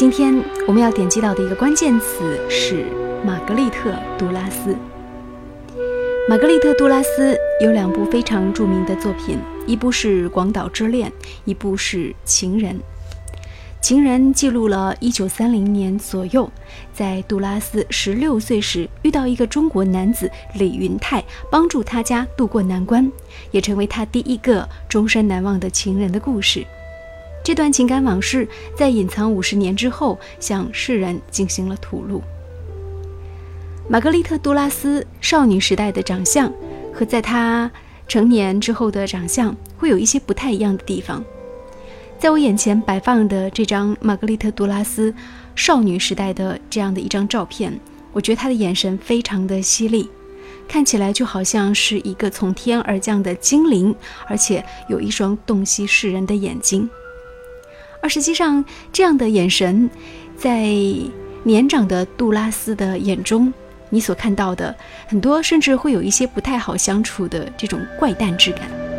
[0.00, 0.34] 今天
[0.66, 2.86] 我们要点击到的一个关键词是
[3.22, 4.74] 玛格丽特·杜拉斯。
[6.26, 11.10] 玛格丽特·杜拉斯有两部非常著名的作品，一部是《广岛之恋》，
[11.44, 12.76] 一部是《情人》。
[13.82, 16.50] 《情人》记录了1930年左右，
[16.94, 23.12] 在杜拉斯16岁时遇到一个中国男子李云泰，帮助他家渡过难关，
[23.50, 26.66] 也成为他第一个终身难忘的情人的故事。
[27.42, 28.46] 这段情感往事
[28.76, 32.22] 在隐藏五十年之后，向世人进行了吐露。
[33.88, 36.52] 玛格丽特·杜拉斯少女时代的长相
[36.92, 37.68] 和在她
[38.06, 41.24] 成年之后的长相会有一些不太一样的地方。
[42.18, 45.12] 在我眼前摆放的这张玛格丽特·杜拉斯
[45.56, 47.80] 少女时代的这样的一张照片，
[48.12, 50.08] 我觉得她的眼神非常的犀利，
[50.68, 53.92] 看起来就好像是一个从天而降的精灵，
[54.28, 56.88] 而且有一双洞悉世人的眼睛。
[58.02, 59.88] 而实际上，这样的眼神，
[60.36, 60.66] 在
[61.42, 63.52] 年长的杜拉斯的眼中。
[63.92, 64.74] 你所看到的
[65.08, 68.89] 很多，甚至会有一些不太好相处的这种怪诞之感。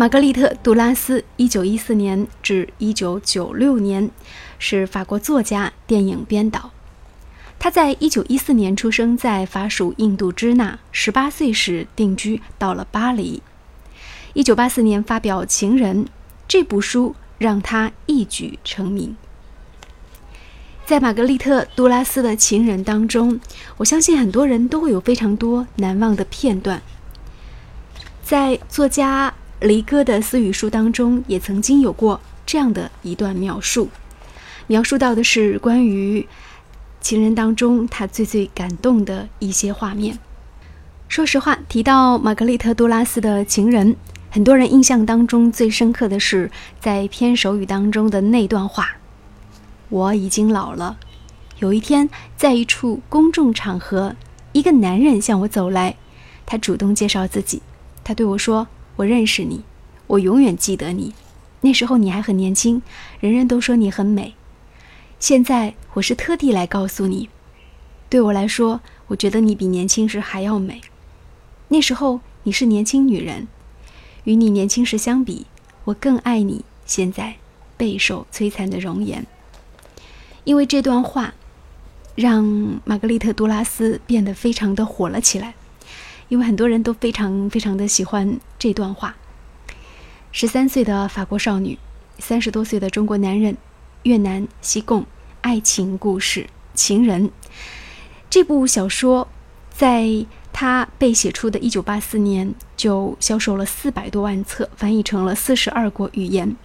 [0.00, 4.10] 玛格丽特·杜拉斯（一九一四年至一九九六年）
[4.58, 6.70] 是法国作家、电影编导。
[7.58, 13.42] 他在一九一四年出生在法属印度支那，十八岁时定居到了巴黎。
[14.32, 16.06] 一九八四年发表《情人》
[16.48, 19.14] 这部书，让他一举成名。
[20.86, 23.38] 在玛格丽特·杜拉斯的《情人》当中，
[23.76, 26.80] 我相信很多人都会有非常多难忘的片段。
[28.22, 29.34] 在作家。
[29.60, 33.90] 黎哥的私语书当中也曾经有过这样的一段描述，
[34.66, 36.26] 描述到的是关于
[37.02, 40.18] 情人当中他最最感动的一些画面。
[41.08, 43.96] 说实话，提到玛格丽特·杜拉斯的情人，
[44.30, 46.50] 很多人印象当中最深刻的是
[46.80, 48.96] 在片首语当中的那段话
[49.90, 50.96] ：“我已经老了。
[51.58, 54.16] 有一天，在一处公众场合，
[54.52, 55.96] 一个男人向我走来，
[56.46, 57.60] 他主动介绍自己，
[58.02, 58.66] 他对我说。”
[59.00, 59.62] 我认识你，
[60.06, 61.14] 我永远记得你。
[61.62, 62.82] 那时候你还很年轻，
[63.18, 64.34] 人人都说你很美。
[65.18, 67.30] 现在我是特地来告诉你，
[68.10, 70.82] 对我来说，我觉得你比年轻时还要美。
[71.68, 73.48] 那时候你是年轻女人，
[74.24, 75.46] 与你年轻时相比，
[75.84, 77.36] 我更爱你现在
[77.78, 79.26] 备受摧残的容颜。
[80.44, 81.32] 因为这段话，
[82.16, 82.44] 让
[82.84, 85.54] 玛格丽特·杜拉斯变得非常的火了起来。
[86.30, 89.14] 因为很多人都非常非常的喜欢这段话。
[90.32, 91.78] 十三岁的法国少女，
[92.18, 93.56] 三十多岁的中国男人，
[94.04, 95.04] 越南西贡
[95.40, 96.42] 爱情故事
[96.72, 97.28] 《情人》
[98.30, 99.26] 这部小说，
[99.70, 106.56] 在他被写出的一九八四年就销售了四百多万册，翻译成了四十二国语言。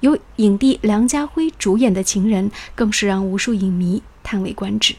[0.00, 4.94] 由影帝梁家辉主演的《情人》，更是让无数影迷叹为观止。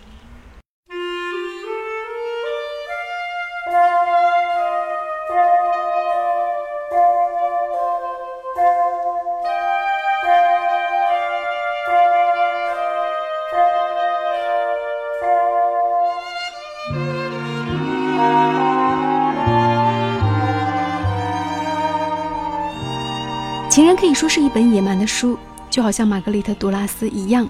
[24.11, 25.37] 以说是一本野蛮的书，
[25.69, 27.49] 就好像玛格丽特·杜拉斯一样，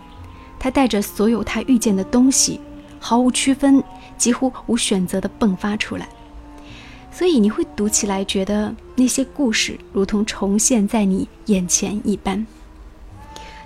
[0.59, 2.59] 她带着所有她遇见的东西，
[2.99, 3.83] 毫无区分，
[4.15, 6.07] 几乎无选择地迸发出来。
[7.11, 12.45] 所以你会读起来觉得那些故事如同重现在你眼前一般。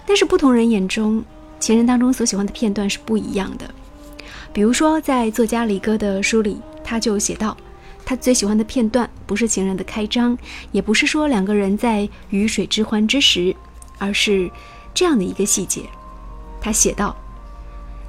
[0.06, 1.22] 但是不同人眼中，
[1.60, 3.70] 情人当中所喜欢的片段是不一样的。
[4.54, 7.58] 比如说，在作家李哥的书里，他就写道。
[8.06, 10.38] 他最喜欢的片段不是情人的开张，
[10.72, 13.56] 也不是说两个人在鱼水之欢之时，
[13.98, 14.50] 而是
[14.94, 15.82] 这样的一个细节。
[16.62, 17.16] 他写道：“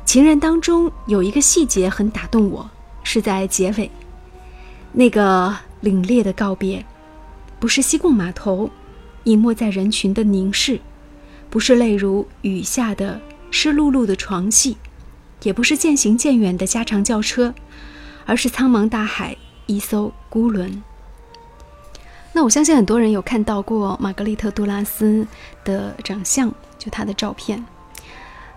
[0.04, 2.68] 情人当中有一个细节很打动我，
[3.02, 3.90] 是在结尾
[4.92, 6.84] 那个凛冽的告别，
[7.58, 8.70] 不是西贡码头
[9.24, 10.78] 隐没在人群的凝视，
[11.48, 13.18] 不是泪如雨下的
[13.50, 14.76] 湿漉漉的床戏，
[15.42, 17.54] 也不是渐行渐远的加长轿车，
[18.26, 19.34] 而是苍茫大海。”
[19.66, 20.82] 一艘孤轮。
[22.32, 25.26] 那我相信很多人有看到过玛格丽特·杜拉斯
[25.64, 27.64] 的长相，就她的照片。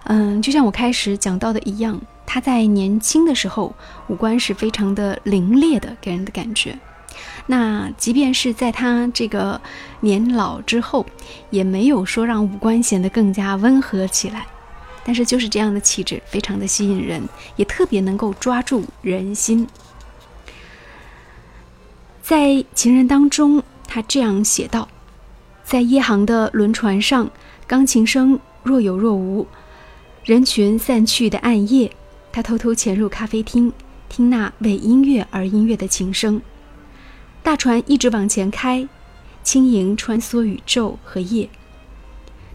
[0.06, 3.74] 嗯，就像我开始讲到的一样，她在年轻的时候
[4.08, 6.78] 五官是非常的凌冽的，给人的感觉。
[7.48, 9.60] 那即便是在他这个
[10.02, 11.06] 年老之后，
[11.50, 14.46] 也没有说让五官显得更加温和起来。
[15.04, 17.22] 但是就是这样的气质，非常的吸引人，
[17.56, 19.68] 也特别能够抓住人心。
[22.30, 22.46] 在
[22.76, 24.88] 《情人》当中，他这样写道
[25.66, 27.28] ：“在夜航的轮船上，
[27.66, 29.48] 钢琴声若有若无。
[30.24, 31.92] 人群散去的暗夜，
[32.32, 33.74] 他偷偷潜入咖啡厅，
[34.10, 36.40] 听那为音乐而音乐的琴声。
[37.42, 38.88] 大船一直往前开，
[39.44, 41.50] 轻盈穿梭宇宙和夜。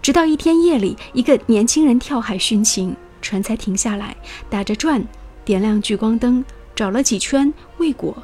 [0.00, 4.16] 直到一天夜里，一个年轻人跳海殉情，船才停下来，
[4.48, 5.04] 打着转，
[5.44, 6.44] 点亮聚光灯，
[6.76, 8.16] 找了几圈未果。”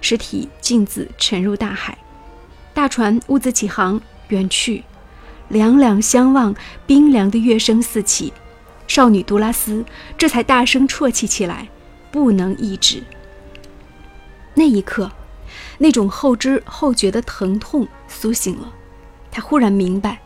[0.00, 1.96] 尸体径自沉入大海，
[2.72, 4.84] 大船兀自起航远去，
[5.48, 6.54] 两两相望，
[6.86, 8.32] 冰凉的乐声四起，
[8.86, 9.84] 少女杜拉斯
[10.16, 11.68] 这才大声啜泣起来，
[12.10, 13.02] 不能抑制。
[14.54, 15.10] 那一刻，
[15.78, 18.72] 那种后知后觉的疼痛苏醒了，
[19.30, 20.20] 她忽然明白，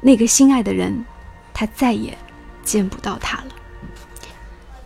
[0.00, 1.04] 那个心爱的人，
[1.52, 2.16] 她再也
[2.62, 3.46] 见不到他了。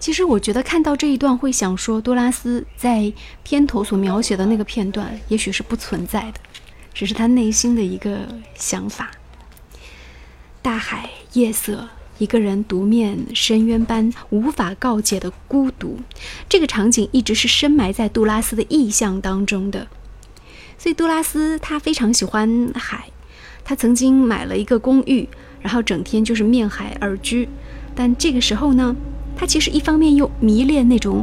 [0.03, 3.13] 其实我觉得看到这一段会想说，多拉斯在
[3.45, 6.41] 片头所描写的那个片段，也许是不存在的，
[6.93, 8.27] 只是他内心的一个
[8.57, 9.13] 想法。
[10.61, 11.89] 大海、夜色，
[12.19, 16.01] 一个人独面深渊般无法告解的孤独，
[16.49, 19.87] 这个场景一直是深埋在杜拉斯的意象当中的。
[20.79, 23.09] 所以杜拉斯他非常喜欢海，
[23.63, 25.29] 他曾经买了一个公寓，
[25.61, 27.49] 然后整天就是面海而居。
[27.95, 28.97] 但这个时候呢？
[29.43, 31.21] 他其实一方面又迷恋那种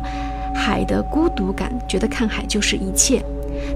[0.53, 3.21] 海的孤独感，觉得看海就是一切；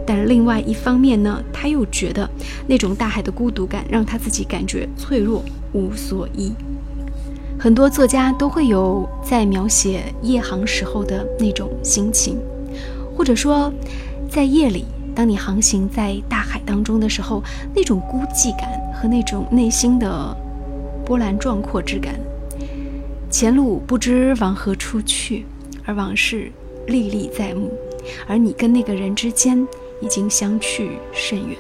[0.06, 2.30] 但另外一方面呢，他又觉得
[2.68, 5.42] 那种大海的孤独感让他自己感觉脆弱
[5.72, 6.52] 无所依。
[7.58, 12.38] 很多作家都会有在描写夜航时候的那种心情，
[13.16, 13.72] 或者说，
[14.30, 14.84] 在夜里，
[15.16, 17.42] 当你航行在大海当中的时候，
[17.74, 20.36] 那种孤寂感和那种内心的
[21.06, 22.14] 波澜壮阔之感。
[23.34, 25.44] 前路不知往何处去，
[25.86, 26.52] 而往事
[26.86, 27.74] 历历在目，
[28.28, 29.68] 而你跟那个人之间
[30.00, 31.58] 已经相去甚远。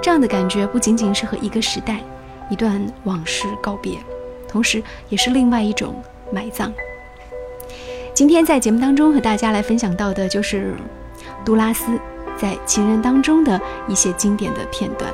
[0.00, 2.00] 这样的感觉不仅仅是和一个时代、
[2.48, 3.98] 一段往事告别，
[4.46, 5.92] 同时也是另外一种
[6.30, 6.72] 埋葬。
[8.14, 10.72] 今天在节目当中和大家来分享到的就是
[11.44, 11.98] 杜拉斯
[12.36, 15.12] 在《情人》当中的一些经典的片段。